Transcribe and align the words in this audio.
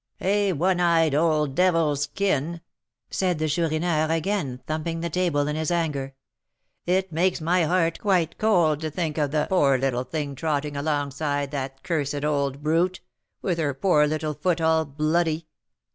"A 0.19 0.51
one 0.53 0.79
eyed 0.79 1.13
old 1.13 1.53
devil's 1.53 2.07
kin!" 2.07 2.61
said 3.11 3.37
the 3.37 3.47
Chourineur, 3.47 4.07
again 4.09 4.59
thumping 4.65 4.99
the 5.01 5.11
table 5.11 5.47
in 5.47 5.55
his 5.55 5.69
anger. 5.69 6.15
"It 6.87 7.11
makes 7.11 7.39
my 7.39 7.65
heart 7.65 7.99
quite 7.99 8.39
cold 8.39 8.79
to 8.79 8.89
think 8.89 9.19
of 9.19 9.29
the 9.29 9.45
poor 9.47 9.77
little 9.77 10.03
thing 10.03 10.33
trotting 10.33 10.75
along 10.75 11.09
beside 11.09 11.51
that 11.51 11.83
cursed 11.83 12.25
old 12.25 12.63
brute, 12.63 13.01
with 13.43 13.59
her 13.59 13.75
poor 13.75 14.07
little 14.07 14.33
foot 14.33 14.59
all 14.59 14.85
bloody!" 14.85 15.45